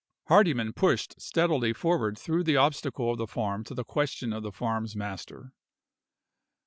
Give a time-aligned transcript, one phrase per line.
[0.29, 4.51] Hardyman pushed steadily forward through the obstacle of the farm to the question of the
[4.51, 5.53] farm's master.